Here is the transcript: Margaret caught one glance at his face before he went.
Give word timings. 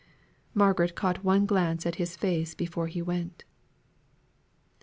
Margaret 0.55 0.95
caught 0.95 1.23
one 1.23 1.45
glance 1.45 1.85
at 1.85 1.97
his 2.01 2.17
face 2.17 2.55
before 2.55 2.87
he 2.87 3.03
went. 3.03 3.43